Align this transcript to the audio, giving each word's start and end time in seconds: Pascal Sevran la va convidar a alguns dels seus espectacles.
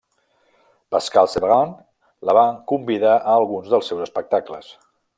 Pascal 0.95 1.29
Sevran 1.33 1.75
la 2.31 2.37
va 2.39 2.47
convidar 2.75 3.15
a 3.21 3.39
alguns 3.39 3.73
dels 3.75 3.93
seus 3.93 4.05
espectacles. 4.11 4.77